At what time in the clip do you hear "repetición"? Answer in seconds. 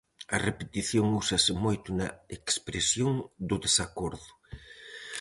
0.47-1.05